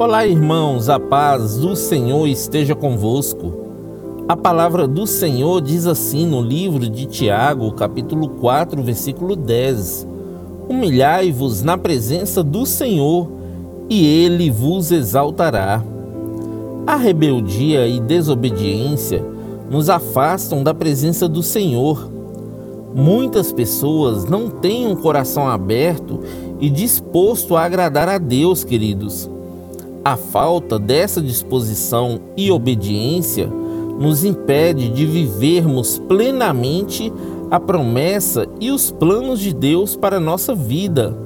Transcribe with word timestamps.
Olá, 0.00 0.24
irmãos, 0.24 0.88
a 0.88 1.00
paz 1.00 1.56
do 1.56 1.74
Senhor 1.74 2.28
esteja 2.28 2.72
convosco. 2.72 3.52
A 4.28 4.36
palavra 4.36 4.86
do 4.86 5.08
Senhor 5.08 5.60
diz 5.60 5.88
assim 5.88 6.24
no 6.24 6.40
livro 6.40 6.88
de 6.88 7.04
Tiago, 7.04 7.72
capítulo 7.72 8.28
4, 8.28 8.80
versículo 8.80 9.34
10: 9.34 10.06
Humilhai-vos 10.68 11.64
na 11.64 11.76
presença 11.76 12.44
do 12.44 12.64
Senhor, 12.64 13.28
e 13.90 14.06
ele 14.06 14.52
vos 14.52 14.92
exaltará. 14.92 15.82
A 16.86 16.94
rebeldia 16.94 17.88
e 17.88 17.98
desobediência 17.98 19.20
nos 19.68 19.90
afastam 19.90 20.62
da 20.62 20.72
presença 20.72 21.28
do 21.28 21.42
Senhor. 21.42 22.08
Muitas 22.94 23.52
pessoas 23.52 24.26
não 24.26 24.48
têm 24.48 24.86
um 24.86 24.94
coração 24.94 25.48
aberto 25.48 26.20
e 26.60 26.70
disposto 26.70 27.56
a 27.56 27.64
agradar 27.64 28.08
a 28.08 28.16
Deus, 28.16 28.62
queridos. 28.62 29.28
A 30.04 30.16
falta 30.16 30.78
dessa 30.78 31.20
disposição 31.20 32.20
e 32.36 32.50
obediência 32.50 33.48
nos 33.98 34.24
impede 34.24 34.88
de 34.88 35.04
vivermos 35.04 35.98
plenamente 36.08 37.12
a 37.50 37.58
promessa 37.58 38.46
e 38.60 38.70
os 38.70 38.90
planos 38.90 39.40
de 39.40 39.52
Deus 39.52 39.96
para 39.96 40.18
a 40.18 40.20
nossa 40.20 40.54
vida. 40.54 41.16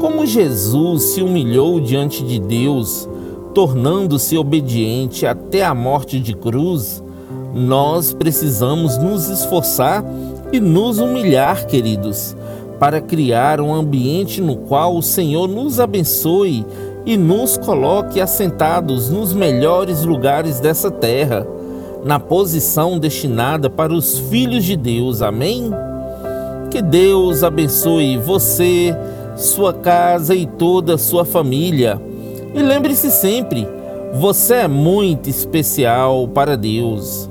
Como 0.00 0.24
Jesus 0.24 1.02
se 1.02 1.22
humilhou 1.22 1.80
diante 1.80 2.22
de 2.22 2.38
Deus, 2.38 3.08
tornando-se 3.52 4.38
obediente 4.38 5.26
até 5.26 5.64
a 5.64 5.74
morte 5.74 6.20
de 6.20 6.34
cruz, 6.34 7.02
nós 7.52 8.12
precisamos 8.12 8.96
nos 8.98 9.28
esforçar 9.28 10.04
e 10.52 10.60
nos 10.60 10.98
humilhar, 10.98 11.66
queridos, 11.66 12.36
para 12.78 13.00
criar 13.00 13.60
um 13.60 13.74
ambiente 13.74 14.40
no 14.40 14.56
qual 14.56 14.96
o 14.96 15.02
Senhor 15.02 15.48
nos 15.48 15.80
abençoe 15.80 16.64
e 17.08 17.16
nos 17.16 17.56
coloque 17.56 18.20
assentados 18.20 19.08
nos 19.08 19.32
melhores 19.32 20.04
lugares 20.04 20.60
dessa 20.60 20.90
terra, 20.90 21.46
na 22.04 22.20
posição 22.20 22.98
destinada 22.98 23.70
para 23.70 23.94
os 23.94 24.18
filhos 24.18 24.62
de 24.62 24.76
Deus. 24.76 25.22
Amém? 25.22 25.70
Que 26.70 26.82
Deus 26.82 27.42
abençoe 27.42 28.18
você, 28.18 28.94
sua 29.34 29.72
casa 29.72 30.34
e 30.34 30.44
toda 30.44 30.96
a 30.96 30.98
sua 30.98 31.24
família. 31.24 31.98
E 32.54 32.60
lembre-se 32.60 33.10
sempre, 33.10 33.66
você 34.12 34.56
é 34.56 34.68
muito 34.68 35.30
especial 35.30 36.28
para 36.28 36.58
Deus. 36.58 37.26